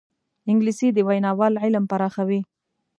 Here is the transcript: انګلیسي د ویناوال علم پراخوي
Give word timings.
انګلیسي 0.49 0.87
د 0.93 0.97
ویناوال 1.07 1.53
علم 1.63 1.83
پراخوي 1.91 2.41